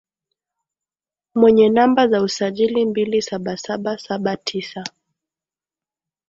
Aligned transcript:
mwenye 1.35 1.69
namba 1.69 2.07
za 2.07 2.21
usajili 2.23 2.85
mbili 2.85 3.21
saba 3.21 3.57
saba 3.57 3.97
saba 3.97 4.37
tisa 4.37 4.83